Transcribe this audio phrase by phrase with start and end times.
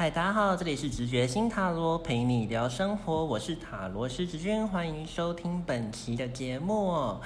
[0.00, 7.18] 嗨，大家好，这里是直觉新塔罗，陪你聊生活，我是塔罗师直君，欢迎收听本期的节目。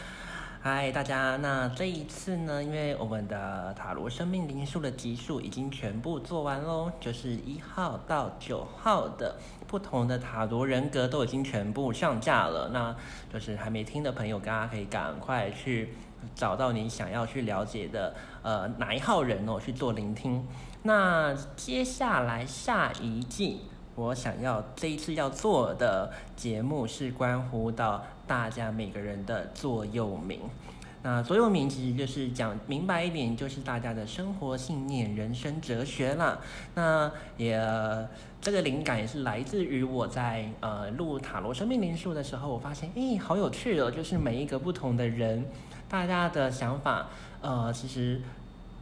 [0.61, 9.37] 嗨，大家，那这一次呢，因为我们的塔罗生命灵数的集数已经全部做完喽，就是一号到九号的
[9.69, 12.97] 不同的塔罗人格都已经全部上架了，那
[13.33, 15.95] 就是还没听的朋友，大家可以赶快去
[16.35, 20.45] 找到你想要去了解的呃哪一号人哦去做聆听。
[20.87, 23.61] 那接下来下一季，
[23.95, 30.41] 我想要这一次要做的节目是关乎到大家每个人的座右铭。
[31.03, 36.39] 那座右铭其实就是讲明白一点，就是大家的生活信念、人生哲学啦。
[36.75, 37.59] 那也
[38.43, 43.91] 这个灵感也是来自于我在呃录塔罗生命灵数的时候，我发现，诶，好有趣哦！
[43.91, 45.47] 就是每一个不同的人，
[45.89, 47.07] 大家的想法，
[47.41, 48.21] 呃，其实。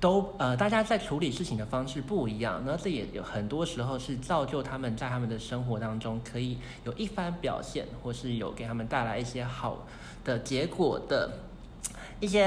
[0.03, 9.87] 都呃，大家在处理事情的方式不一样，那这也有很多时候是造就他们在他们的生活当中可以有一番表现，或是有给他们带来一些好
[10.25, 11.31] 的结果的
[12.19, 12.43] 一些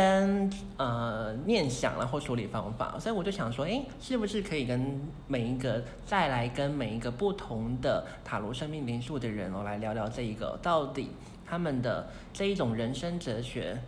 [0.76, 3.00] 呃念想了或处理方法。
[3.00, 11.10] 所以我就想说，哎，是不是可以跟每一个再来跟每一个不同的塔罗生命灵数的人哦来聊聊这一个到底
[11.48, 13.82] 他们的这一种人生哲学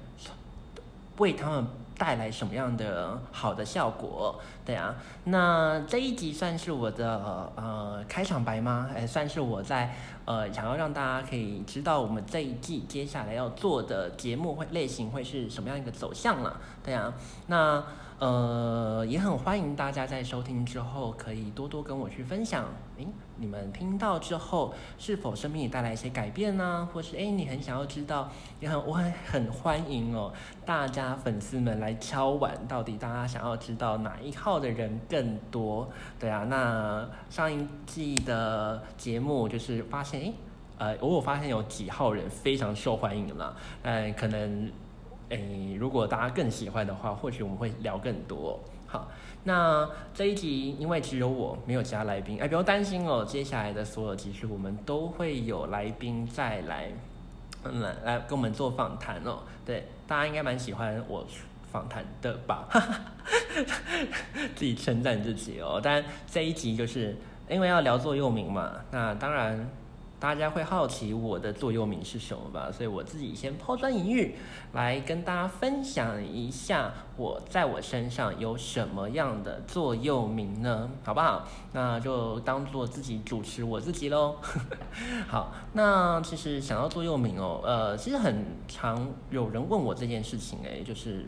[1.17, 1.67] 为他们。
[1.97, 4.39] 带来什么样的好的效果？
[4.65, 4.95] 对啊，
[5.25, 8.89] 那这一集算是我的呃开场白吗？
[8.95, 9.93] 哎，算是我在
[10.25, 16.57] 呃想要让大家可以知道我们这一季接下来要做的节目会类型会是什么样一个走向了？
[16.83, 17.13] 对啊，
[17.47, 17.83] 那。
[18.19, 22.65] 呃，也很欢迎大家在收听之后，可以多多跟我去分享。
[22.97, 26.89] 诶，你们听到之后，是否生命也带来一些改变呢？
[26.91, 30.33] 或是诶，你很想要知道，也很我很很欢迎哦，
[30.65, 35.87] 大家粉丝们来敲碗，到底大家想要知道哪一号的人更多？
[36.19, 40.33] 对啊，那上一季的节目就是发现，诶，
[40.79, 44.71] 呃，我有发现有几号人非常受欢迎了，嗯，可能。
[45.29, 48.59] 诶，如果大家更喜欢的话，或许我们会聊更多。
[48.87, 49.09] 好，
[49.43, 53.25] 那这一集因为只有我没有其他来宾，哎，不用担心哦。
[53.25, 56.89] 接下来的所有集数，我们都会有来宾再来，
[57.65, 59.39] 嗯，来跟我们做访谈哦。
[59.65, 61.25] 对，大家应该蛮喜欢我
[61.71, 62.69] 访谈的吧？
[64.55, 65.81] 自己称赞自己哦。
[65.83, 67.17] 但这一集就是
[67.49, 69.69] 因为要聊座右铭嘛，那当然。
[70.19, 72.71] 大家会好奇我的座右铭是什么吧？
[72.71, 74.35] 所以我自己先抛砖引玉，
[74.73, 80.89] 来跟大家分享一下我在我身上有什么样的座右铭呢？
[81.03, 81.47] 好不好？
[81.73, 84.37] 那就当做自己主持我自己喽。
[85.29, 91.27] 好，那其实想要座右铭哦，呃，其实很常有人问我这件事情，诶，就是，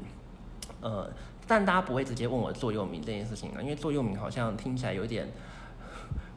[0.81, 1.07] 呃，
[1.47, 5.27] 但大家不会直接问我座右铭这件事情啊，因为座右铭好像听起来有点。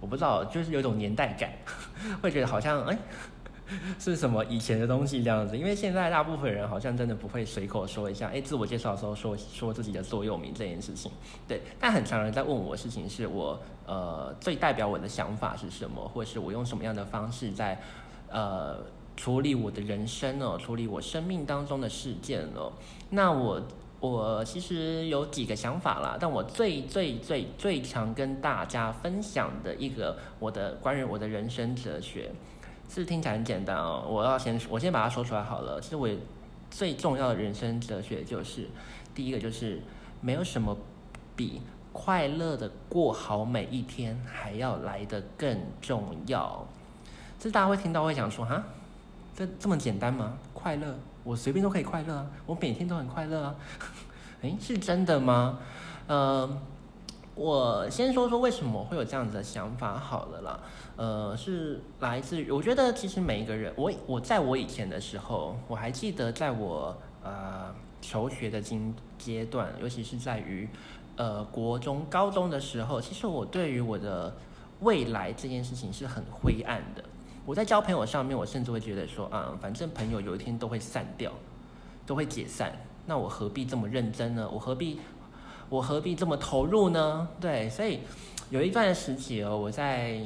[0.02, 1.50] 我不知道，就是有种年代感，
[2.20, 2.98] 会觉得好像哎，
[4.00, 5.56] 是什么以前的东西这样子。
[5.56, 11.12] 因为现在大部分人好像真的不会随口说一下，哎，自我介绍的时候说说自己的座右铭这件事情。
[11.46, 17.80] 对，但很常人在问我事情是我呃最代表我的想法是什么，或是我用什么样的方式在
[18.28, 18.78] 呃
[19.16, 22.72] 处理我的人生哦，处理我生命当中的事件哦。
[23.10, 23.62] 那我。
[24.02, 32.32] 我其实有几个想法啦，但我最最最最常跟大家分享的一个我的关于我的人生哲学，
[32.88, 34.04] 是听起来很简单哦。
[34.08, 35.80] 我要先我先把它说出来好了。
[35.80, 36.08] 其实我
[36.68, 38.68] 最重要的人生哲学就是，
[39.14, 39.80] 第一个就是
[40.20, 40.76] 没有什么
[41.36, 41.62] 比
[41.92, 46.66] 快乐的过好每一天还要来的更重要。
[47.38, 48.64] 这大家会听到会想说哈，
[49.36, 50.36] 这这么简单吗？
[50.52, 50.92] 快乐？
[51.24, 53.54] 我随便都可以快乐啊，我每天都很快乐啊，
[54.42, 55.58] 诶，是真的吗？
[56.06, 56.48] 呃，
[57.34, 60.60] 我先说说为什么会有这样子的想法好了啦，
[60.96, 70.68] 呃，是来自于我觉得其实每一个人，我我在我以前的时候，我还记得在我呃求学的经阶段，尤其是在于
[71.16, 74.34] 呃国中、高中的时候，其实我对于我的
[74.80, 77.04] 未来这件事情是很灰暗的。
[77.44, 81.32] 我在交朋友上面，我甚至会觉得说，啊，反正朋友有一天都会散掉，
[82.06, 82.72] 都会解散，
[83.06, 84.48] 那我何必这么认真呢？
[84.48, 85.00] 我何必，
[85.68, 87.28] 我何必这么投入呢？
[87.40, 87.98] 对，所以
[88.50, 90.20] 有一段时期哦，我在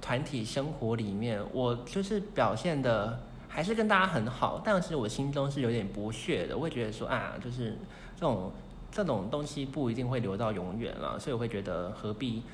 [0.00, 3.18] 团体生活里面，我就是表现的
[3.48, 7.76] 还是跟大家很好，但是我心中是有点不屑的，我会觉得说，啊，就是
[8.14, 8.52] 这种
[8.92, 12.44] 这种东西不一定会留到永远了，所以我会觉得何必。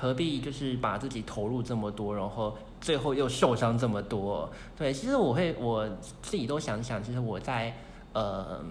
[0.00, 4.48] 何必就是把自己投入这么多，然后最后又受伤这么多？
[4.76, 5.88] 对，其实我会我
[6.22, 7.76] 自己都想想，其实我在
[8.12, 8.64] 呃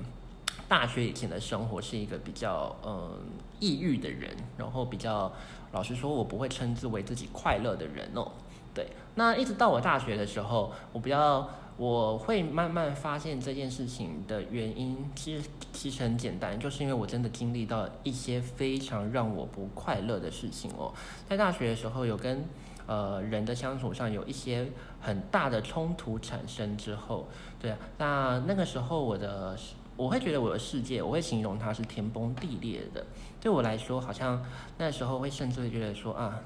[0.70, 3.20] 大学以前的生活是一个比较嗯
[3.60, 5.32] 抑郁的人，然后比较
[5.74, 8.32] 老实说，我不会称之为自己快乐的人哦。
[8.74, 20.94] 对，那一直到我大学的时候，我比较我会慢慢发现这件事情的原因，其实其实很简单，就是因为我真的经历到一些非常让我不快乐的事情哦。
[21.30, 22.44] 在大学的时候，有跟
[22.88, 24.68] 呃人的相处上有一些
[25.00, 27.28] 很大的冲突产生之后，
[27.60, 29.56] 对啊，那那个时候我的。
[29.98, 33.04] 我会觉得我的世界，我会形容它是天崩地裂的。
[33.42, 34.46] 对我来说，好像
[34.78, 36.40] 那时候会甚至会觉得说啊，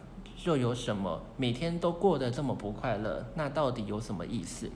[0.45, 3.25] 又有什么每天都过得这么不快乐？
[3.35, 4.71] 那到底有什么意思？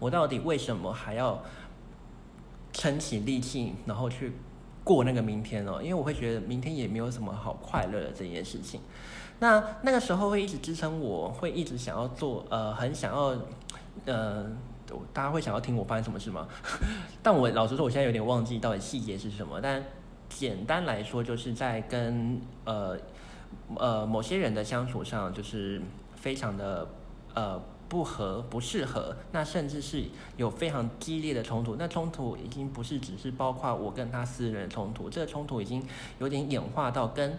[0.00, 1.40] 我到底为什么还要
[2.72, 4.32] 撑起力气，然后去
[4.82, 5.74] 过那个明天呢？
[5.80, 8.80] 因为我会觉得明天也没有什么好快乐的这件事情。
[9.38, 13.36] 那那个时候会一直支撑我，会一直想要做，呃，很想要，
[14.06, 14.50] 呃。
[15.12, 16.48] 大家会想要听我发生什么事吗？
[17.22, 19.60] 但我老实说，我现在有点忘记到底细节是什么。
[19.60, 19.80] 但
[20.28, 22.98] 简单来说，就是在跟呃
[23.76, 25.80] 呃某些人的相处上，就是
[26.16, 26.88] 非常的
[27.34, 29.14] 呃不合、不适合。
[29.32, 30.04] 那甚至是
[30.38, 31.76] 有非常激烈的冲突。
[31.78, 35.84] 那冲突已经不是只是包括我跟他私人的冲突，这个冲突已经
[36.18, 37.38] 有点演化到跟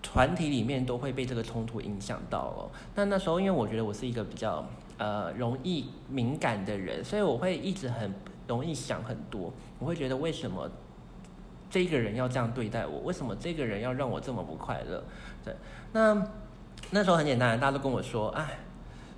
[0.00, 2.70] 团体里面都会被这个冲突影响到了。
[2.94, 4.64] 那那时候，因为我觉得我是一个比较。
[4.98, 8.14] 呃，容易敏感的人，所以我会一直很
[8.48, 9.52] 容易想很多。
[9.78, 10.66] 我会觉得为什么
[11.68, 13.00] 这个人要这样对待我？
[13.00, 15.04] 为什么这个人要让我这么不快乐？
[15.44, 15.54] 对，
[15.92, 16.26] 那
[16.92, 18.58] 那时候很简单，大家都跟我说，哎，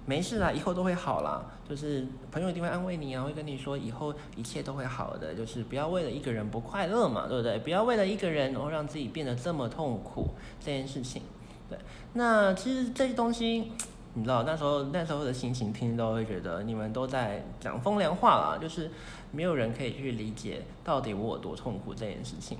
[0.08, 1.44] 没事啦，以后都会好啦。
[1.68, 5.34] 就是朋友一定会安慰你啊，会跟你说以后一切都会好的。
[5.34, 7.58] 就是不要为了一个人不快乐嘛，对不对？
[7.58, 11.22] 不要为了一个人然后让自己变得这么痛苦这件事情。
[11.68, 11.78] 对，
[12.14, 13.70] 那其实这些东西。
[14.14, 18.90] 你知道那时候那时候的心情，听都会觉得你们都在讲风凉话啦，就是
[19.30, 22.58] 没有人可以去理解到底我有多痛苦这件事情。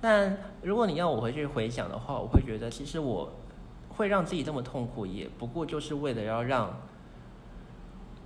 [0.00, 3.32] 但如果你要我回去回想的话，我会觉得其实我
[3.88, 6.78] 会让自己这么痛苦，也不过就是为了要让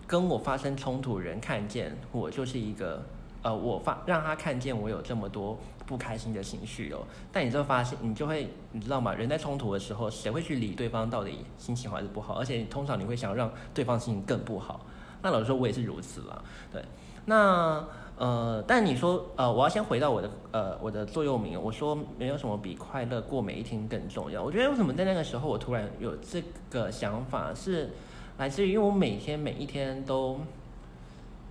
[0.07, 3.03] 跟我发生冲突人看见我就是一个
[3.43, 5.59] 呃，我发让他看见我有这么多。
[5.87, 9.13] 不开心的情绪哦，但你就发现，你就会，你知道吗？
[9.13, 12.33] 人在冲突的时候，谁会去理对方到底心情好还是不好？
[12.37, 14.81] 而且通常你会想让对方心情更不好。
[15.21, 16.43] 那老实说，我也是如此啦。
[16.73, 16.83] 对，
[17.27, 17.87] 那
[18.17, 24.43] 呃，但你说呃，我要先回到我的呃我的座右铭，我说没有什么比快乐过每一天更重要。
[24.43, 27.91] 我觉得为什么在那个时候我突然有这个想法，是
[28.39, 30.41] 来自于因为我每天每一天都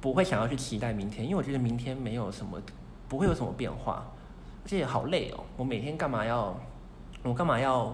[0.01, 2.61] 不会想要去期待明天，因为我觉得明天没有什么
[3.07, 4.05] 不会有什么变化。
[4.65, 5.43] 这也好累哦！
[5.57, 6.57] 我每天干嘛要，
[7.21, 7.93] 我干嘛要，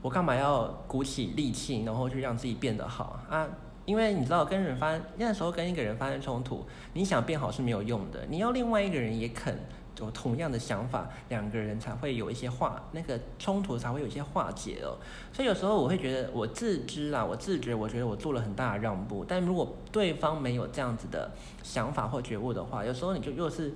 [0.00, 3.46] 我干嘛要鼓起力气，然后去让自己变得好啊？
[3.84, 6.64] 因为你知道，跟人发那时候跟一个人发生冲突，
[6.94, 8.24] 你想变好是没有用的。
[8.28, 9.58] 你要另外一个人也肯
[9.98, 14.96] 有同样的想法，两个人才会有一些化，那个冲突才会有一些化解哦。
[15.32, 19.24] 所以有时候我会觉得，我自知啊，我自觉，我觉得我做了很大的让步。
[19.26, 21.30] 但如果对方没有这样子的
[21.62, 23.72] 想法或觉悟的话，有时候你就又是。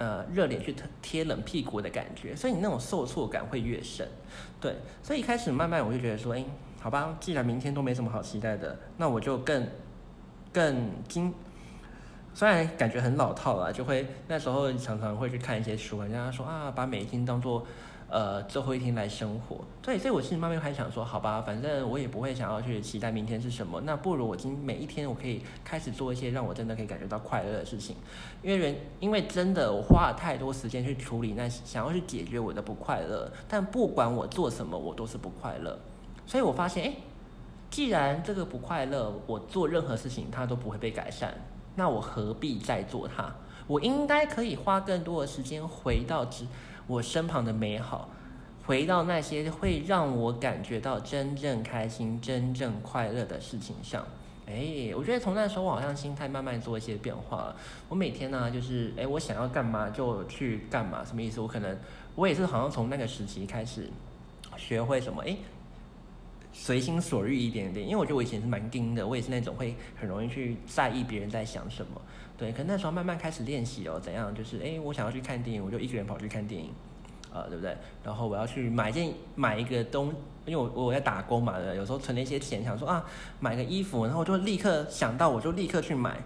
[0.00, 0.72] 呃，热脸去
[1.02, 4.06] 贴冷屁股的感觉，所以你那种受挫感会越深，
[4.60, 6.44] 对，所以一开始慢慢我就觉得说，哎，
[6.80, 9.66] 好吧，既然明天都没什么好期待的，那我就更
[10.52, 11.34] 更精，
[12.38, 17.66] 虽然感觉很老套了，就会那时候常常会去看一些书，人家说啊，把每一天当做。
[18.10, 27.96] 呃，最后一天来生活，对，所以我其实慢慢开始想说，好吧，反正我也不会想要去期待明天是什么，那不如我今每一天我可以开始做一些让我真的可以感觉到快乐的事情，
[28.40, 35.78] 因为人，因为真的我花了太多时间去处理那想要去解决我的不快乐，但不管我做什么，我都是不快乐，
[36.24, 36.94] 所以我发现，哎，
[37.68, 41.34] 既然这个不快乐，我做任何事情它都不会被改善，
[41.78, 43.32] 那我何必再做它？
[43.68, 46.44] 我应该可以花更多的时间回到之。
[46.88, 48.08] 我身旁的美好，
[48.66, 54.04] 回到那些会让我感觉到真正开心、真正快乐的事情上。
[54.46, 57.54] 哎，我觉得从那时候，我好像心态慢慢做一些变化。
[57.88, 61.40] 我每天呢，就是哎，我想要干嘛就去干嘛，什么意思？
[61.40, 61.78] 我可能
[62.16, 63.88] 我也是好像从那个时期开始
[64.56, 65.36] 学会什么，哎，
[66.52, 67.84] 随心所欲一点点。
[67.84, 72.00] 因为我觉得我以前是蛮盯的，我也是那种会很容易去在意别人在想什么。
[72.36, 74.32] 对，可那时候慢慢开始练习哦，怎样？
[74.34, 76.70] 就是哎，我想要去看电影，我就一个人跑去看电影，
[77.32, 77.76] 呃，对不对？
[78.04, 80.14] 然后我要去买件买一个东，
[80.46, 83.04] 因为我我在打工嘛，有时候存了一些钱，想说啊，
[83.40, 86.16] 买个衣服，然后我就立刻想到，我就立刻去买，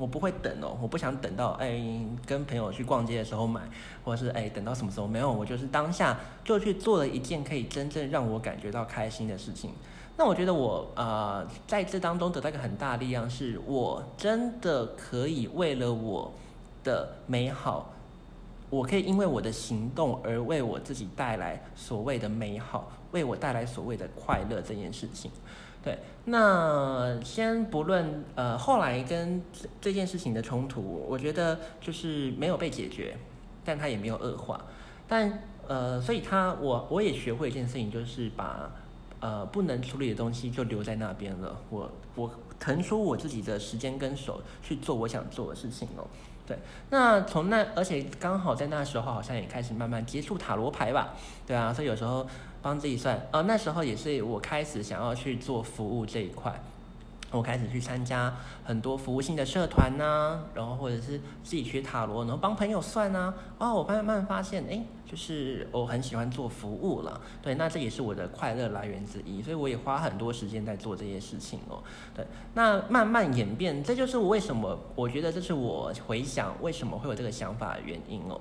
[0.00, 1.78] 我不会等哦，我不想等到哎
[2.24, 3.60] 跟朋友去逛街的时候买，
[4.02, 9.72] 或者是哎等到什么时候没有，我就是当下就去做了一件可以真正让我感觉到开心的事情。
[10.16, 16.32] 那我觉得我呃在这当中得到一个很大力量，是我真的可以为了我
[16.82, 17.92] 的美好
[18.70, 25.30] 我可以因为我的行动而为我自己带来所谓的美好，为我带来所谓的快乐这件事情。
[25.82, 33.16] 对，那先不论呃后来跟这这件事情的冲突，我觉得就是没有被解决，
[33.64, 34.62] 但它也没有恶化，
[35.08, 38.70] 但呃，所以他我我也学会一件事情，就是把
[39.20, 46.06] 呃不能处理的东西就留在那边了，我我腾出我自己的时间跟手去做我想做的事情哦。
[46.46, 46.58] 对，
[46.90, 51.14] 那从那而且刚好在那时候好像也开始慢慢接触塔罗牌吧，
[51.46, 52.26] 对啊，所以有时候。
[52.62, 56.60] 帮自己算，呃，那时候也是我开始想要去做服务这一块，
[57.30, 71.82] 我开始去参加很多服务性的社团呐，然后或者是自己学塔罗，然后帮朋友算呐，哦，我慢慢发现，哎，就是我很喜欢做服务了，对，那这也是我的快乐来源之一，所以我也花很多时间在做这些事情哦，
[72.14, 72.24] 对，
[72.54, 78.40] 那慢慢演变，这就是我为什么我觉得这是我回想为什么会有这个想法的原因哦。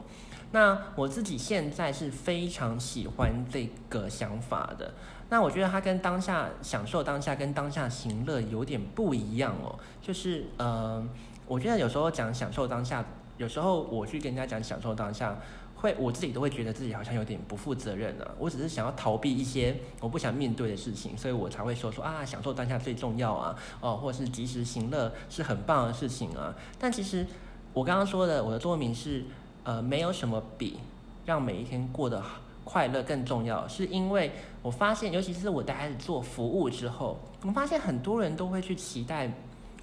[0.51, 4.93] 那我自己现在是非常喜欢这个想法的。
[5.29, 9.77] 那我觉得它跟当下享受当下跟当下行乐有点不一样哦。
[10.01, 11.07] 就是呃，
[11.47, 13.05] 我觉得有时候讲享受当下，
[13.37, 15.37] 有时候我去跟人家讲享受当下，
[15.79, 18.35] 会我自己都会觉得自己好像有点不负责任了。
[18.37, 26.53] 我只是想要逃避一些我不想面对的事情，所以我才会说说啊，享受当下最重要啊，哦，或者是及时行乐是很棒的事情啊。
[26.77, 27.25] 但其实
[27.73, 29.23] 我刚刚说的，我的座右铭是。
[29.65, 30.79] 呃，没有什么比
[31.25, 32.23] 让每一天过得
[32.63, 34.31] 快乐更重要，是因为
[34.63, 39.31] 我发现，尤其是我开始做服务之后，我们发现很多人都会去期待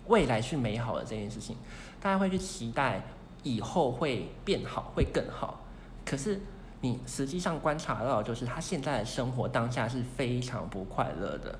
[0.09, 1.57] 未来是美好的这件事情，
[2.01, 3.01] 大家会去期待
[3.45, 5.61] 以后会变好，会更好。
[6.07, 6.41] 可是
[6.81, 11.59] 你实际上观察到，就是他现在的生活当下是非常不快乐的。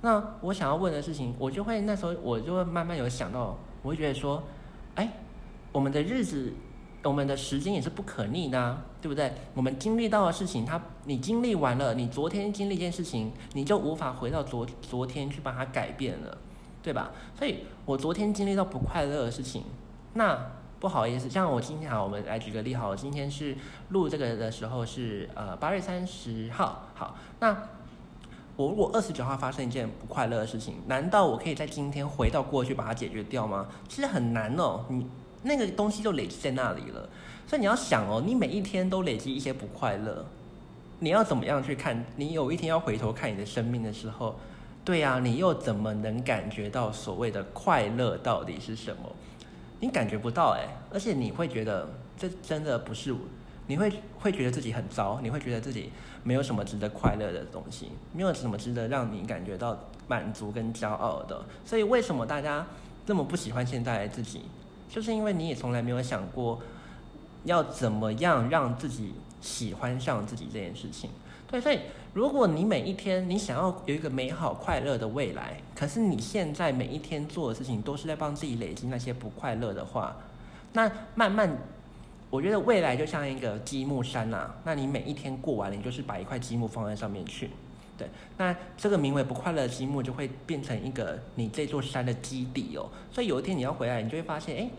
[0.00, 4.42] 那我想要问的事情，我就会那时候我就会慢慢有想到，我会觉得说，
[4.94, 5.12] 哎，
[5.72, 6.54] 我们的日子。
[7.02, 9.32] 我们的时间也是不可逆的，对不对？
[9.54, 16.36] 我们经历到的事情，它你经历完了，你昨天经历一件事情，你就无法回到昨昨天去把它改变了，
[16.82, 17.10] 对吧？
[17.38, 19.64] 所以我昨天经历到不快乐的事情，
[20.12, 20.38] 那
[20.80, 23.54] 不好意思，像我今天好，我们来举个例好，今天是
[23.90, 27.54] 录这个的时候是呃八月三十号，好，那
[28.56, 33.68] 我如果二十九号发生一件不快乐的事情，难道我可以在今天回到过去把它解决掉吗？
[33.88, 35.06] 其实很难哦，你。
[35.42, 37.08] 那个东西就累积在那里了，
[37.46, 40.26] 所以你要想哦，你每一天都累积一些不快乐，
[40.98, 42.04] 你要怎么样去看？
[42.16, 44.38] 你有一天要回头看你的生命的时候，
[44.84, 49.10] 对呀，你又怎么能感觉到所谓的快乐到底是什么？
[49.80, 53.14] 你感觉不到哎，而且你会觉得这真的不是，
[53.66, 55.90] 你会会觉得自己很糟，你会觉得自己
[56.22, 61.44] 没有什么值得快乐的东西，没有什么值得让你感觉到满足跟骄傲的。
[61.64, 62.66] 所以为什么大家
[63.06, 64.42] 这么不喜欢现在自己？
[64.88, 66.60] 就是因为你也从来没有想过，
[67.44, 71.10] 要怎么样让自己喜欢上自己这件事情。
[71.50, 71.80] 对，所以
[72.14, 80.16] 如果你每一天你想要有一个美好快乐的未来，可是你现在每一天做的事情都是在帮自己累积那些不快乐的话，
[80.74, 81.50] 那慢慢，
[82.30, 84.54] 我觉得未来就像一个积木山呐。
[84.62, 87.50] 那你每一天过完了，你就是把一块积木放在上面去。
[87.98, 92.88] 对，那这个名为不快乐的积木就会变成一个你这座山的基底哦。
[93.10, 94.70] 所以有一天你要回来，你就会发现，哎，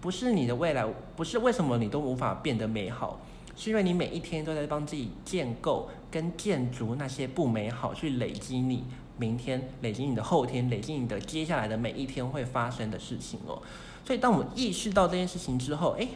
[0.00, 3.18] 不是你的未来，不是为什么你都无法变得美好，
[3.58, 8.84] 是因为你每一天都在帮自己建构跟建筑那些不美好，去累积你
[9.18, 13.60] 明天、累积你的后天、累积你的接下来的每一天会发生的事情哦。
[14.04, 16.08] 所以当我意识到这件事情之后，哎，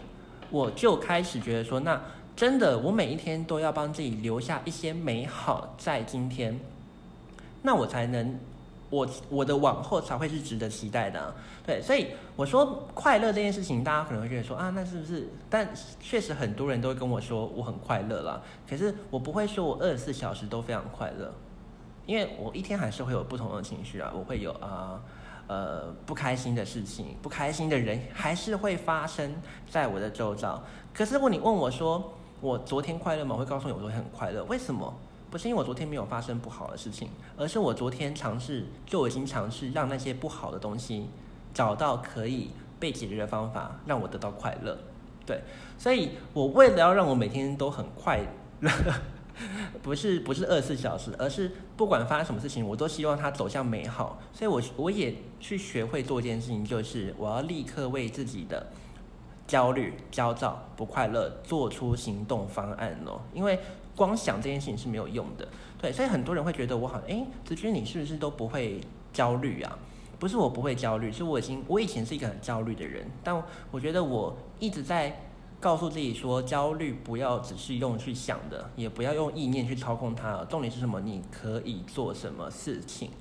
[0.50, 2.00] 我就开始觉得说，那。
[2.34, 6.58] 真的，我每一天都要帮自己留下一些美好在今天，
[7.60, 8.38] 那我才能，
[8.92, 11.34] 我我的往后才会是值得期待的。
[11.66, 15.30] 对，所以我说快乐这件事情，大家可能会觉得说啊，那是不是？
[15.48, 15.66] 但
[15.98, 18.42] 确实很多人都会跟我说我很快乐啦。
[18.68, 21.32] 可是我不会说我二十四小时都非常快乐，
[22.04, 25.00] 因为我一天还是会有不同的情绪啊，我会有啊。
[25.48, 29.34] 呃，不开心的事情，不开心的人还是会发生
[29.68, 30.62] 在我的周遭。
[30.94, 33.34] 可是如果你问我说，我昨天快乐吗？
[33.34, 34.42] 我会告诉你，我昨天很快乐。
[34.44, 34.94] 为什么？
[35.32, 37.08] 不是因为我昨天没有发生不好的事情，
[37.38, 41.08] 而是我昨天尝试就已经尝试让那些不好的东西
[41.54, 44.76] 找到可以被解决的方法，让我得到快乐。
[45.24, 45.40] 对，
[45.78, 48.20] 所以我为了要让我每天都很快
[48.60, 48.70] 乐。
[49.82, 54.20] 不是不是二十四小时，而是不管发生什么事情，我都希望它走向美好。
[54.30, 58.66] 所以，我我也去学会做一件事情，就是我要立刻为自己的
[59.46, 63.22] 焦虑、焦躁、不快乐做出行动方案哦。
[63.32, 63.58] 因为
[63.96, 65.48] 光想这件事情是没有用的。
[65.80, 68.80] 对，所以很多人会觉得我好，哎，子君你是不是都不会
[69.12, 69.78] 焦虑啊？
[70.18, 75.16] 不是我不会焦虑，是我已经我以前是一个很焦虑的人，但我觉得我一直在。
[75.62, 80.44] 告诉自己说，焦虑不要只是用去想的，也不要用意念去操控它。
[80.50, 81.00] 重点是什么？
[81.00, 83.12] 你可以做什么事情？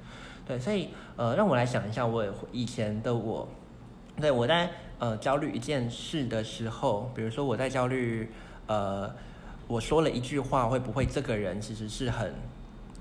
[0.48, 3.48] 对，所以呃，让我来想一下，我以前的我，
[4.20, 8.32] 对我在呃焦虑一件事的时候，比如说我在焦虑，
[8.66, 9.14] 呃，
[9.72, 12.36] 我说了一句话，会不会这个人其实是很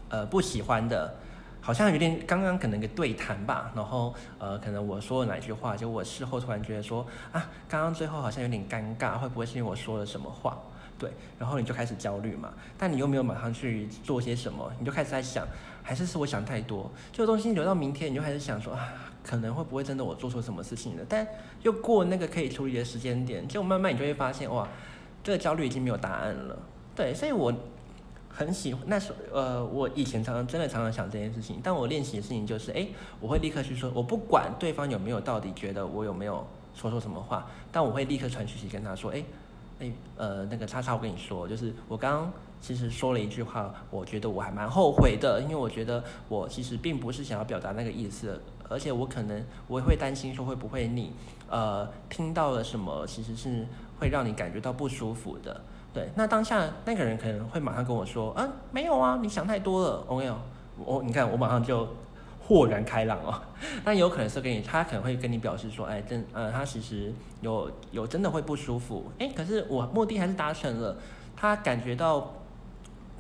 [0.09, 1.13] 呃不喜欢的？
[1.61, 10.57] 好像有点刚刚可能个对谈吧，然后呃，可能我说了哪句话，就我事后突然觉得说啊，刚刚最后好像有点尴尬，会不会是因为我说了什么话？
[10.97, 11.11] 对，
[11.41, 15.45] 然后你就开始焦虑嘛，但你又没有马上去做些什么，你就开始在想，
[15.83, 18.93] 还是是我想太多，这个东西留到明天，你就开始想说啊，
[19.25, 21.05] 可能会不会真的我做错什么事情了？
[21.09, 21.27] 但
[21.63, 24.69] 又过那个可以处理的时间点，就慢慢你就会发现哇，
[25.23, 26.59] 这个焦虑已经没有答案了。
[26.95, 27.53] 对，所以我。
[28.33, 32.87] 很喜欢那时候呃，我以前常常真的常常想这件事情，但我练习的事情就是，哎，
[33.19, 39.25] 我会立刻去说，我不管对方有没有到底觉得我有没有说错什么话，但我会立刻传讯息跟他说，哎，
[39.81, 51.13] 哎，呃，那个叉叉，我跟你说，就是我刚刚其实说了一句话，我觉得我还蛮后悔的，因为我觉得我其实并不是想要表达那个意思，而且我可能我也会担心说会不会你
[51.51, 53.67] 呃听到了什么，其实是
[53.99, 55.61] 会让你感觉到不舒服的。
[55.93, 60.05] 对，那当下那个人可能会马上跟我说，嗯，没有啊，你想太多了。
[60.07, 60.39] o 有，
[60.79, 61.89] 我你看我马上就
[62.47, 63.43] 豁然开朗哦。
[63.85, 70.97] 但有可能是跟你，他可能会跟你表示说，哎，真呃，他其实有有真的会不舒服，哎，可是我目的还是达成了，
[71.37, 72.35] 他感觉到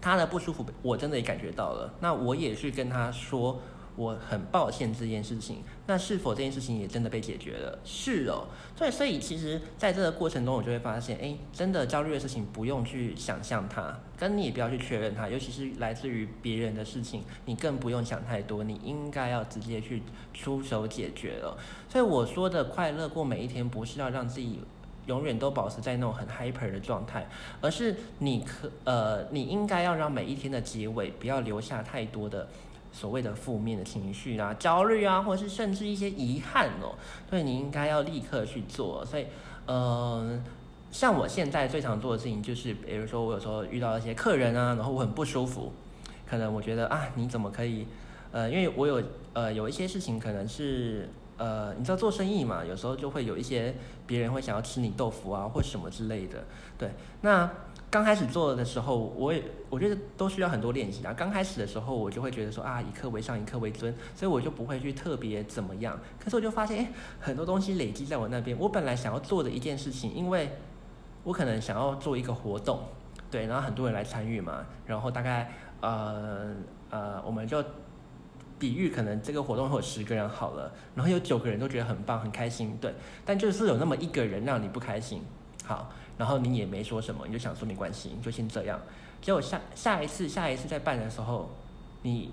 [0.00, 3.58] 他的不舒服，我真的也感觉到了，那我也是跟他说。
[3.96, 7.78] 我很抱歉这件事情，那是否这件事情也真的被解决了？
[7.84, 21.58] 是哦，所以所以其实在这个过程中，我就会发现，哎，真的焦虑的事情不用去想象它，跟你也不要去确认它，尤其是来自于别人的事情，你更不用想太多，你应该要直接去出手解决了。
[21.88, 24.60] 所以我说的快乐过每一天，不是要让自己
[25.06, 27.28] 永远都保持在那种很 hyper 的状态，
[27.60, 32.48] 而是你可呃，你应该要让每一天的结尾不要留下太多的。
[32.92, 36.94] 所谓的负面的情绪啊、焦虑啊，或者是甚至一些遗憾哦，
[37.28, 39.04] 所以你应该要立刻去做。
[39.04, 39.26] 所以，
[39.66, 40.40] 呃，
[40.90, 45.72] 像我现在最常做的事情就是，比如说我有时候遇到一些客人啊，然后我很不舒服，
[46.26, 47.86] 可能我觉得啊，你怎么可以？
[48.32, 53.74] 呃，因为我有呃有一些事情可能是呃，你知道做生意嘛，有时候就会有一些
[54.06, 56.44] 别人会想要吃你豆腐啊，或什么之类的，
[56.76, 57.50] 对，那。
[57.90, 61.12] 刚开始做的时候，我也我觉得都需要很多练习啊。
[61.12, 65.98] 刚开始的时候，我就会觉得说啊，以客为上，以客为尊，所以我就不会去特别怎么样。
[66.22, 68.56] 可是我就发现，哎，很多东西累积在我那边。
[68.56, 70.52] 我本来想要做的一件事情，因为
[71.24, 72.78] 我可能想要做一个活动，
[73.28, 76.54] 对，然后很多人来参与嘛，然后大概呃
[76.90, 77.60] 呃，我们就
[78.56, 85.24] 比喻可能这个活动会有十个人好了，然后有九个人都觉得很棒很开心，对，但就是有那么一个人让你不开心，
[85.64, 85.90] 好。
[86.20, 88.78] 然后你也没说什么，你就想说没关系，你就先这样。
[89.22, 91.48] 结果下下一次下一次再办的时候，
[92.02, 92.30] 你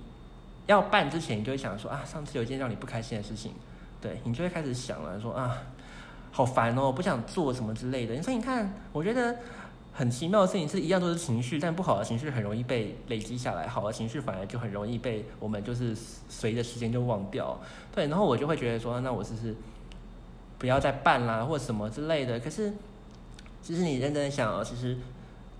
[0.65, 3.53] 要办之前，你就会想说啊，上次有一件让你不开心的事情，
[4.01, 5.63] 对你就会开始想了，说啊，
[6.33, 8.13] 好烦哦，不想做什么之类的。
[8.13, 9.37] 你说你看，我觉得
[9.93, 15.95] 很奇妙的事情是一样都是情绪，但不好的情绪很容易被累积下来，好的情绪反而就很容易被我们就是
[16.27, 17.57] 随着时间就忘掉。
[17.95, 19.55] 对，然后我就会觉得说，那我是不是
[20.57, 22.37] 不要再办啦，或什么之类的？
[22.37, 22.73] 可是。
[23.61, 24.97] 其实你认真想哦，其实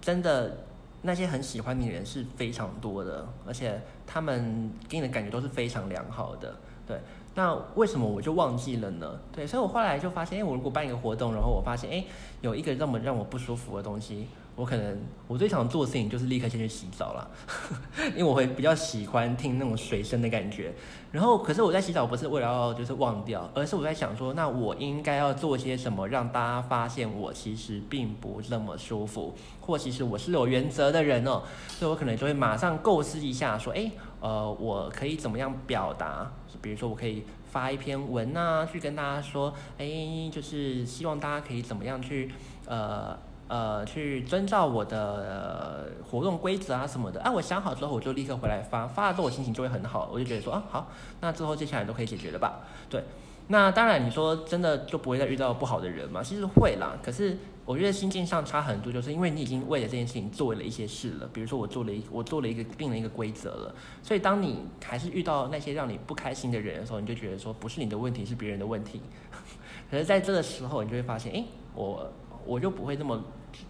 [0.02, 0.58] 真的
[1.02, 6.56] 那些很喜欢你的人是非常多的，而且他们给你的感觉都是非常良好的。
[6.88, 6.98] 对，
[7.36, 9.20] 那为什么我就忘记了呢？
[9.32, 12.06] 对，所以我后来就发现，哎，我如果办一个活动，然后我发现，哎，
[12.42, 14.28] 有一个这么让我不舒服的东西。
[14.58, 17.30] 我可能我最常做的事情就是立刻先去洗澡了，
[18.10, 20.74] 因为我会比较喜欢听那种水声的感觉。
[21.12, 31.44] 然后，可是我在洗澡不是为了要就是忘掉，而是我在想说，那我应该要做些什么让大家发现我其实并不那么舒服，或其实我是有原则的人哦。
[31.68, 36.32] 所以我可能就会马上构思一下，说，哎，呃，我可以怎么样表达？
[36.64, 39.88] 比如说，我可以发一篇文啊，去跟大家说，哎，
[40.32, 42.32] 就是希望大家可以怎么样去，
[42.66, 43.16] 呃。
[43.48, 52.60] 呃，去遵照我的活动规则啊什么的，啊，我想好之后我就立刻回来发，发了之后我心情就会很好，我就觉得说啊好，那之后接下来都可以解决了吧？
[52.90, 53.04] 对，
[53.48, 56.22] 那当然你说真的就不会再遇到不好的人嘛？
[56.22, 69.02] 其实会啦，可是我觉得心境上差很多，就是因为你已经为了这件事情做了一些事了，比如说我做了一我做了一个定了一个规则了，所以当你还是遇到那些让你不开心的人的时候，你就觉得说不是你的问题，是别人的问题。
[69.90, 72.12] 可是在这个时候，你就会发现，哎，我
[72.48, 73.22] 我就不会这么。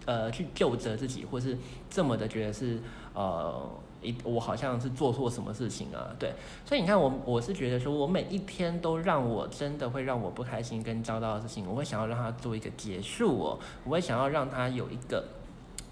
[0.04, 1.56] 呃，去救责自己，或是
[1.88, 2.78] 这么的觉得是
[3.14, 3.70] 呃
[4.02, 6.34] 一我好像是做错什么事情啊，对，
[6.66, 15.24] 所以你看我我是觉得说我每一天都让我真的会让我不开心跟遭到的事情，我会想要让它做一个结束哦，我会想要让它有一个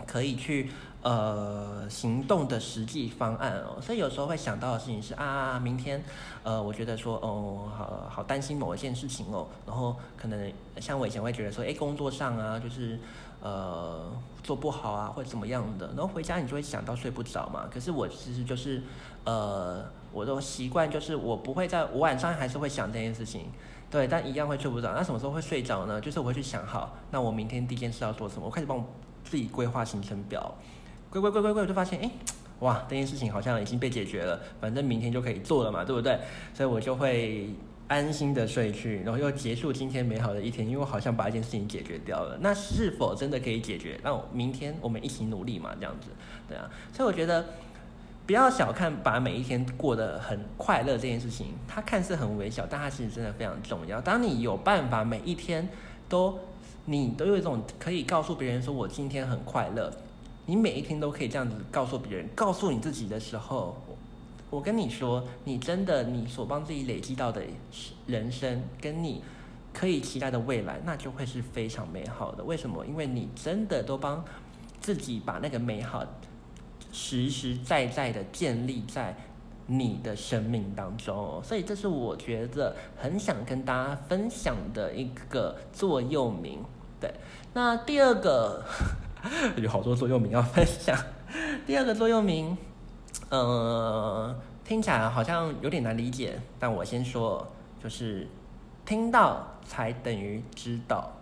[0.04, 0.70] 可以去
[1.02, 6.02] 呃行动的实际方案哦，所以有时候会想到的事情是啊，明天
[6.42, 12.98] 呃我觉得说哦好好担心某一件事情哦，然后可能像我以前会觉得说哎工作上啊就是。
[13.38, 14.10] 呃，
[14.42, 17.68] 做不好啊，或者怎么样的，然后回家你就会想到睡不着嘛。
[17.72, 18.82] 可是我其实就是，
[19.24, 23.52] 呃，我都习惯就是我不会在，我晚上还是会想这件事情，
[23.88, 24.94] 对，但一样会睡不着。
[24.94, 26.00] 那什么时候会睡着呢？
[26.00, 28.46] 就是我会去想，好，那我明天第一件事要做什么？
[28.46, 28.84] 我开始帮我
[29.26, 30.54] 自己规划行程表，
[31.10, 32.10] 规规规规规，我就发现，哎，
[32.60, 36.18] 哇，这件事情好像已经被解决了，反正明天就可以做了嘛，对不对？
[36.54, 37.50] 所以我就会。
[37.88, 42.36] 安心的睡去，然后又结束今天美好的一天，因为我好像把一件事情解决掉了。
[42.40, 43.96] 那是否真的可以解决？
[44.02, 46.08] 那明天我们一起努力嘛，这样子，
[46.48, 46.68] 对啊。
[46.92, 47.46] 所以我觉得
[48.26, 54.00] 不要小看把每一天过得很快乐这件事情，它看似很微小，但它其实真的非常重要。
[54.00, 55.68] 当你有办法每一天
[56.08, 56.36] 都
[56.86, 59.92] 你都有一种可以告诉别人说我今天很快乐，
[60.46, 63.76] 你每一天都可以这样子告诉别人，告诉你自己的时候。
[64.48, 67.42] 我跟你说，你真的，你所帮自己累积到的
[68.06, 69.20] 人生，跟你
[69.74, 72.44] 可以期待的未来，那就会是非常美好的。
[72.44, 72.86] 为什么？
[72.86, 74.24] 因为你真的都帮
[74.80, 76.06] 自己把那个美好
[76.92, 79.16] 实实在在的建立在
[79.66, 86.60] 你的生命当中，所以这是我觉得很想跟大家分享的一个座右铭。
[87.00, 87.12] 对，
[87.52, 88.64] 那第二个
[89.56, 90.96] 有好多座右铭要分享，
[91.66, 92.56] 第二个座右铭。
[93.28, 94.32] 呃，
[94.64, 97.44] 听起来好像有点难理解，但我先说，
[97.82, 98.28] 就是
[98.84, 101.12] 听到才等于知道。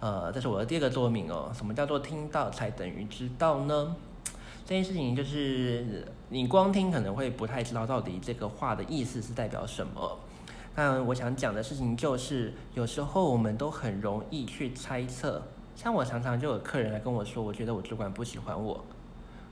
[0.00, 1.50] 呃，这是我的第二个作名哦。
[1.54, 3.94] 什么叫做听到才等于知道呢？
[4.64, 10.18] 这件事情就是你光听可能会不太知道到底这个话的意思是代表什么。
[10.76, 15.40] 嗯我想讲的事情就是，有时候我们都很容易去猜测。
[15.76, 18.84] 像我常常就有客人来跟我说，我觉得我主管不喜欢我。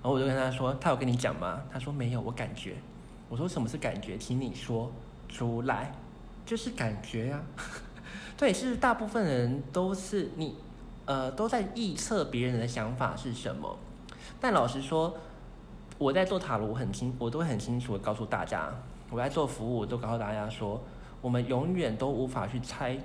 [0.03, 2.75] 然后我就跟他说：“他有跟你讲吗？”他说：“没有，我感觉。”
[3.31, 4.19] 我说：“什么是感觉？
[4.19, 4.91] 请你说
[5.29, 5.93] 出来。”
[6.45, 7.41] 就是感觉呀。
[8.37, 10.57] 对，是大部分人都是你，
[11.05, 13.79] 呃，都在臆测别人的想法是什么。
[14.41, 15.17] 但老实说，
[15.99, 18.69] 我在做塔罗，我很清，我都很清楚的告诉大家，
[19.09, 20.83] 我在做服务，我都告诉大家说，
[21.23, 22.99] 我们永远都无法去猜，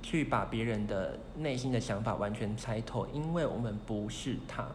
[0.00, 4.66] 去把别人的内心的想法完全猜透，因为我们不是他。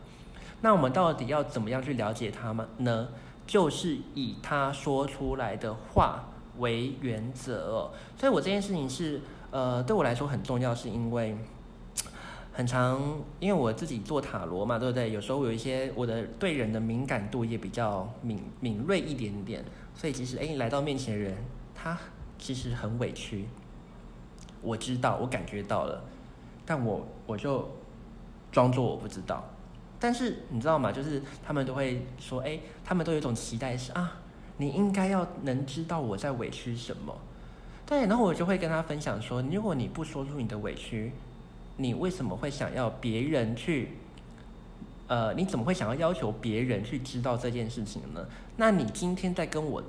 [0.61, 3.07] 那我们到底要怎么样去了解他们呢？
[3.47, 6.25] 就是以他说出来的话
[6.59, 7.89] 为原则。
[8.15, 11.35] 所以我这件事情是，呃，对我来说很重要，是因为
[12.53, 13.01] 很长，
[13.39, 15.11] 因为我自己做塔罗嘛，对不对？
[15.11, 19.63] 有时候有一些我的对人的敏感度也比较敏敏锐一点点，
[19.95, 21.37] 所以其实哎，来到面前的人，
[21.73, 21.97] 他
[22.39, 23.45] 其实很委屈，
[24.61, 26.01] 我知道，我感觉到了，
[26.65, 27.69] 但我我就
[28.51, 29.43] 装作我不知道。
[29.99, 30.91] 但是你知道吗？
[30.91, 34.19] 就是他们都会说，哎，他们都有一种期待是啊，
[34.55, 37.15] 你应该要能知道我在委屈什么。
[37.85, 41.11] 对，然后我就会跟他分享说，如果你不说出你的委屈，
[41.75, 43.97] 你为什么会想要别人去？
[45.07, 48.25] 呃，你怎么会想要要求别人去知道这件事情呢？
[48.55, 49.83] 那你今天在跟我。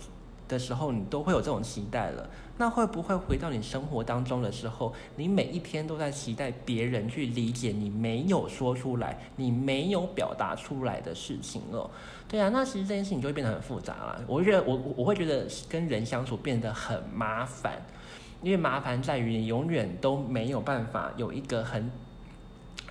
[0.50, 2.28] 的时候，你都会有这种期待了。
[2.58, 11.88] 那会不会回到你生活当中的时候，你每一天都在期待别人去理解你没有说出来、你没有表达出来的事情哦？
[12.28, 14.20] 对啊，那其实这件事情就会变得很复杂了。
[14.26, 17.80] 我觉得，我我会觉得跟人相处变得很麻烦，
[18.42, 21.90] 因为麻烦在于你永远都没有办法有一个很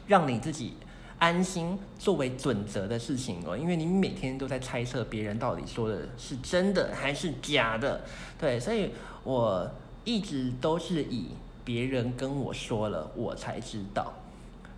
[0.08, 0.74] 让你自己。
[1.19, 8.01] 安心作为准则的事情哦，因为你每天都在猜测别人到底说的是真的还是假的，
[8.39, 8.91] 对，所以
[9.25, 9.69] 我
[10.05, 11.27] 一直都是以
[11.65, 14.13] 别人跟我说了，我才知道，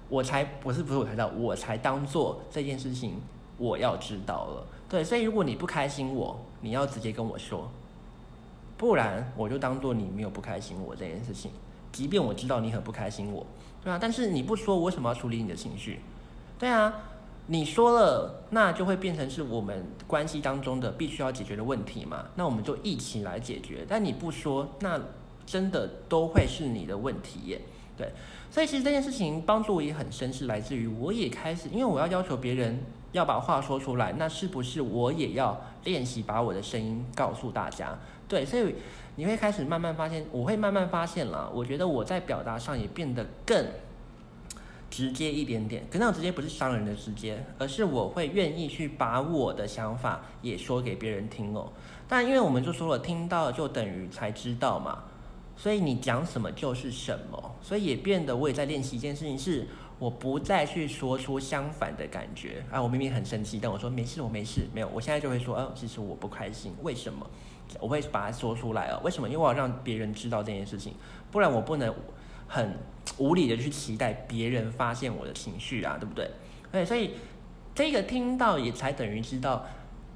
[0.09, 3.21] 我才不是不是我才知道，我才当做这件事情
[3.59, 7.69] 我要知道了，对，所以如果你不开心我，你要直接跟我说，
[8.77, 11.51] 不然我就当做你没有不开心我这件事情，
[11.91, 13.45] 即便我知道你很不开心我，
[13.83, 13.99] 对吧？
[14.01, 15.99] 但是你不说，我为什么要处理你的情绪？
[16.61, 16.93] 对啊，
[17.47, 22.25] 你说了，那就会变成是我们关系当中的必须要解决的问题嘛？
[22.35, 23.83] 那我们就一起来解决。
[23.89, 25.01] 但你不说，那
[25.43, 27.61] 真的都会是你的问题耶。
[27.97, 28.11] 对，
[28.51, 32.79] 所以其实这件事情帮助我也很深，是来自于我也开始，因为我要要求别人
[33.11, 37.97] 要把话说出来，那是不是我也要练习把我的声音告诉大家？
[38.27, 38.75] 对，所以
[39.15, 43.65] 你会开始慢慢发现，我会慢慢发现了，我觉得我在表达上也变得更。
[44.91, 45.83] 直接一点点。
[45.89, 51.71] 可那种直接不是伤人的直接，而是我会愿意去把我的想法也说给别人听哦。
[52.07, 55.05] 但因为我们就说了，听到就等于才知道嘛，
[55.57, 59.65] 所以你讲什么就是什么，所以也变得我也在练习一件事情是。
[60.01, 62.81] 我不再去说出相反的感觉啊！
[62.81, 64.89] 我明明很生气，但我说没事，我没事，没有。
[64.91, 67.23] 我现在就会说，哦，其实我不开心，为什么？
[67.79, 68.99] 我会把它说出来哦。
[69.03, 69.29] 为什么？
[69.29, 70.95] 因为我要让别人知道这件事情，
[71.29, 71.93] 不然我不能
[72.51, 72.75] 很
[73.17, 76.29] 无理的去期待别人发现我的情绪啊，对不对？
[76.69, 77.11] 对，所以
[77.73, 79.65] 这个听到也才等于知道，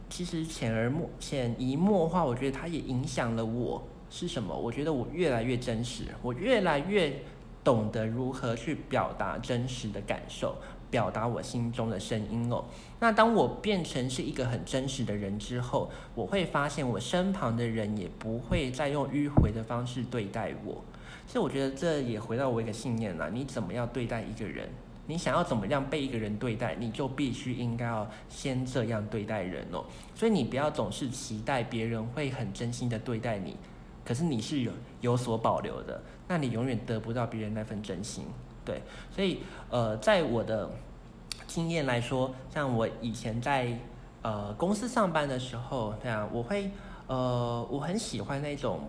[0.10, 4.54] 其实潜而默潜移默化，我觉得它也影响了我是什么？
[4.54, 7.18] 我觉得我越来越真实，我越来越。
[7.66, 10.56] 懂得如何去表达真实的感受，
[10.92, 12.64] 表达我心中的声音哦。
[13.00, 20.84] 那当我变成是一个很真实的人之后，我会发现我身旁的人也不会再用迂回的方式对待我。
[21.28, 24.70] 所以我觉得这也回到我一个信念了：你怎么样对待一个人，
[25.08, 29.84] 你想要怎么样被一个人对待，你就必须应该要先这样对待人哦。
[30.14, 33.58] 所以你不要总是期待别人会很真心的对待你。
[34.06, 38.24] 可是你是有有所保留的，那你永远得不到别人那份真心，
[38.64, 39.40] 对，所以
[39.72, 40.70] 呃，在我的
[41.48, 43.76] 经验来说，像我以前在
[44.22, 46.70] 呃公司上班的时候，对啊，我会
[47.08, 48.82] 呃我很喜欢那种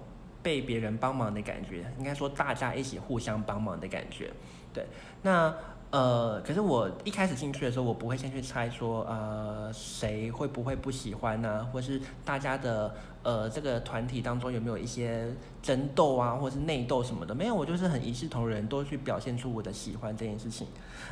[0.46, 4.30] 被别人帮忙的感觉，应该说大家一起互相帮忙的感觉，
[4.72, 4.87] 对，
[5.22, 5.52] 那。
[5.92, 11.64] 呃，可是我一开始进去的时候，我不会先去猜说，呃，谁会不会不喜欢呢？
[11.72, 15.32] 或是大家的呃这个团体当中有没有一些
[15.62, 17.32] 争斗啊，或是内斗什么的？
[17.32, 20.66] 没有，我就是很一视同仁，都去表现出我的喜欢这件事情。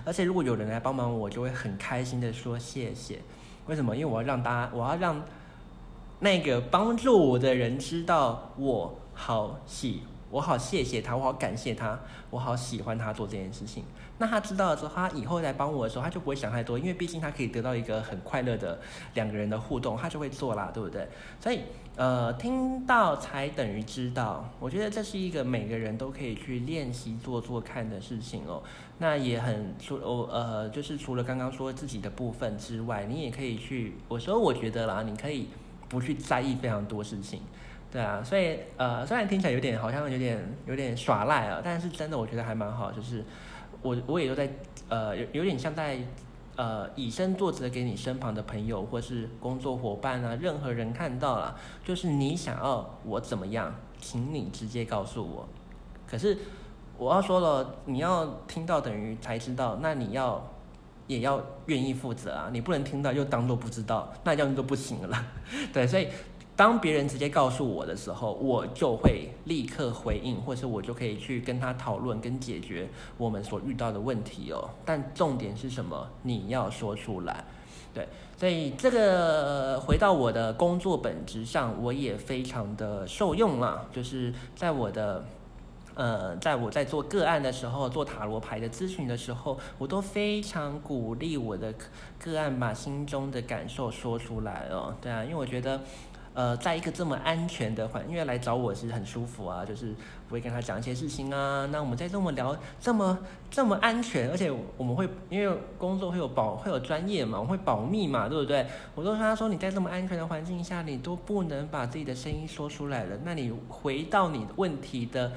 [0.05, 3.21] 而且如果有人来帮忙我，就会很开心的说谢谢。
[3.69, 3.97] 为什么？
[3.97, 5.23] 因为我要让大家，我要让
[6.19, 10.03] 那个帮助我的人知道我好喜。
[10.31, 11.97] 我好谢谢他，我好感谢他，
[12.29, 13.85] 我好喜欢他做这件事情。
[14.19, 18.81] 那他知道了之后，他以后来帮我的时候，他就不会想太多，因为毕竟他可以得到一个很快乐的
[19.15, 21.09] 两个人的互动，他就会做啦，对不对？
[21.39, 21.61] 所以，
[21.95, 28.61] 呃，听到才等于知道，我觉得这是一个每个人都可以去练习做做看的事情哦。
[28.99, 35.49] 那也很除哦呃，就是除了刚刚说自己的部分之外，你也可以去，我说我觉得啦，你可以
[35.89, 37.41] 不去在意非常多事情。
[37.95, 43.25] 对啊，所以呃，虽然听起来有点好像有点有点耍赖啊，但是真的我觉得还蛮好，就是
[43.83, 44.51] 我我也都在
[44.89, 46.01] 呃有有点像在
[46.57, 55.49] 呃以身作则给你身旁的朋友或是工作伙伴啊，任何人看到了，就是你想要我怎么样，请你直接告诉我。
[56.05, 56.37] 可是
[56.99, 60.45] 我要说了，你要听到等于才知道，那你要
[61.07, 65.27] 也要愿意负责啊，你不能听到又当做不知道，那这样就不行了。
[65.73, 66.09] 对，所以。
[66.57, 72.89] 当别人直接告诉我的时候，我就会立刻回应，或者我就可以去跟他讨论跟解决
[73.19, 74.71] 我们所遇到的问题哦。
[74.85, 76.09] 但重点是什么？
[76.23, 77.45] 你要说出来，
[77.93, 78.07] 对。
[78.37, 83.89] 所以这个回到我的工作本质上，我也非常的受用了。
[83.93, 85.25] 就是在我的
[85.95, 91.75] 呃，在我在做个案的时候，做塔罗牌的咨询的时候，我都非常鼓励我的
[92.19, 94.95] 个案把心中的感受说出来哦。
[95.01, 95.81] 对啊，因为我觉得。
[96.35, 99.95] 呃，在一个这么安全的环，因为来找我是很舒服啊，就是
[100.29, 101.65] 我会跟他讲一些事情啊。
[101.71, 103.17] 那我们在这么聊，这么
[103.49, 108.67] 这么安全，而且我们会因为工作会有保，会有专业嘛，我会保密嘛，对不对？
[108.97, 113.17] 我都跟他说，你在这么安全的环境下，你都不能把自己的声音说出来了。
[113.23, 115.31] 那你回到你问题的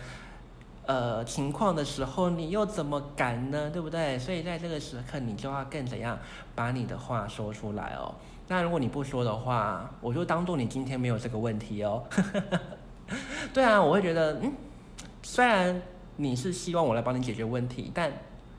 [0.87, 3.69] 呃情况的时候，你又怎么敢呢？
[3.69, 4.17] 对不对？
[4.17, 6.17] 所以在这个时刻，你就要更怎样
[6.55, 8.15] 把你的话说出来哦。
[8.49, 12.03] 那如果你不说的话，我就当做你今天没有这个问题哦。
[13.53, 14.53] 对啊，我会觉得，嗯，
[15.21, 15.81] 虽然
[16.15, 18.11] 你是希望我来帮你解决问题，但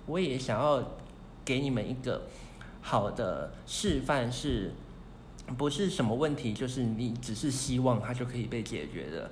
[0.07, 0.83] 我也想要
[1.44, 2.22] 给你们一个
[2.83, 4.72] 好的示范，是
[5.57, 9.31] 不是什么问题，就是你只是希望它就可以被解决的。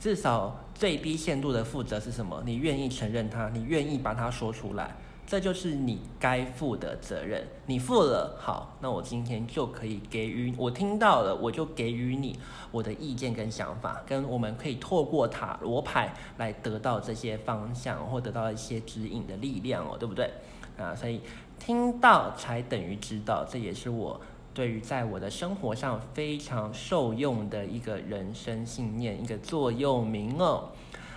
[0.00, 2.42] 至少最低限度的负责是什么？
[2.44, 4.96] 你愿意承认它，你愿意把它说出来。
[5.24, 12.38] 这就是你该负的责任，你负了，好，那我今天就可以给予我听到了，我就给予你
[12.70, 20.30] 我的意见跟想法，跟我们可以透过塔罗牌来得到这些方向或得到一些指引的力量哦，对不对？
[20.76, 21.22] 啊，所以
[21.58, 24.20] 听到才等于知道，这也是我
[24.52, 30.68] 对于在我的生活上非常受用的一个人生信念，一个座右铭哦。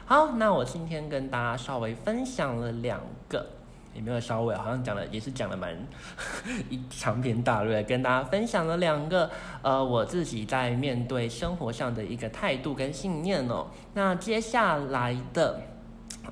[0.06, 3.46] 好，那我今天跟大家稍微分享了两个。
[3.96, 5.74] 也没有稍微，好像讲了，也是讲了蛮
[6.70, 9.32] 一长篇大论，跟大家分享了两个
[9.62, 13.68] 呃我自己在面对生活上的一个态度跟信念哦。
[13.94, 15.62] 那接下来的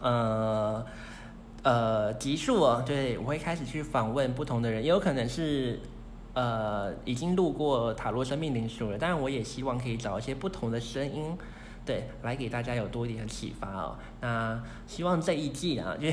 [0.01, 0.85] 呃
[1.63, 5.79] 呃集数哦，对我会开始去访问不同的人，也有可能是
[6.33, 11.37] 呃已经录过塔罗生命灵数了，当然我也希望可以找一些不同的声音。
[11.85, 13.97] 对，来给大家有多一点启发哦。
[14.21, 16.07] 那希望这一季啊，就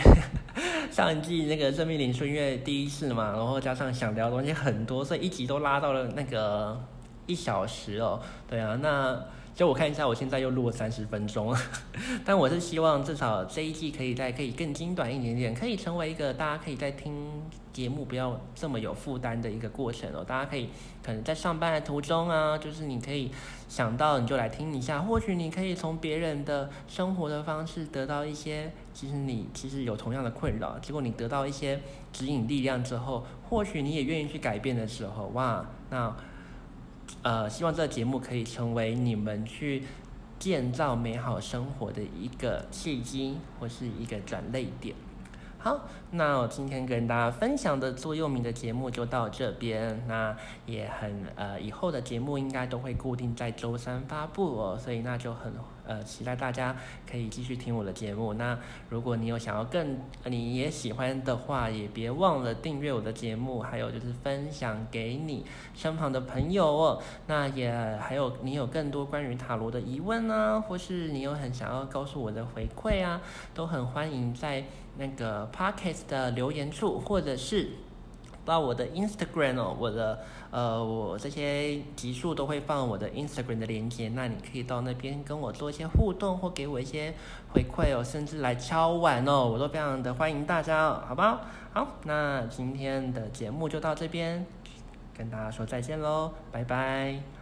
[0.93, 6.79] 上一季那个生命灵数因为第一次嘛，然后加上想聊的东西很多，所以一集都拉到了那个
[7.27, 8.21] 一小时哦。
[8.49, 9.23] 对啊，那。
[9.55, 11.55] 就我看一下，我现在又录了三十分钟，
[12.25, 17.13] 但我是希望至少这一季可以再可以更精短一点点，可以成为一个大家可以在听
[17.73, 20.25] 节目不要这么有负担的一个过程哦。
[20.27, 20.71] 大家可以
[21.03, 23.31] 可能在上班的途中啊，就是你可以
[23.69, 31.79] 想到你就来听一下，或许你可以从别人的生活的方式得到一些，其实你其实有同样的困扰，结果你得到一些
[32.15, 36.17] 指引力量之后，或许你也愿意去改变的时候，哇，那。
[37.23, 39.83] 呃，希望这个节目可以成为你们去
[40.39, 44.95] 建造美好生活的一个契机，或是一个转泪点。
[45.63, 45.79] 好，
[46.13, 50.03] 那我今天跟大家分享的座右铭的节目就到这边。
[50.09, 55.53] 那也很呃，以后的节目应该都会固定在周三发布哦，所以那就很
[55.85, 56.75] 呃期待大家
[57.07, 58.33] 可以继续听我的节目。
[58.33, 65.45] 那如果你有想要更你也喜欢的话，也别忘了订阅我的节目，还有就是分享给你
[65.75, 67.03] 身旁的朋友哦。
[67.27, 67.71] 那也
[68.01, 73.21] 还有你有更多关于塔罗的疑问呢，或是你有很想要告诉我的回馈啊，
[73.53, 74.65] 都很欢迎在。
[74.99, 77.71] 那个 podcast 的留言处，或者是
[78.45, 80.19] 到我的 Instagram 哦，我的
[80.51, 87.15] 呃，我这些集数都会放我的 Instagram 的链接，那你可以到那边跟我做一些互动，或给我一些
[87.53, 91.41] 回馈哦，甚至来敲碗哦，我都非常的欢迎大家哦，好不好？
[91.73, 94.45] 好，那今天的节目就到这边，
[95.17, 97.40] 跟大家说再见喽，拜拜。